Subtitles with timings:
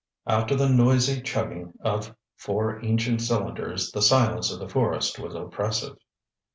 [0.25, 5.95] After the noisy chugging of four ancient cylinders the silence of the forest was oppressive.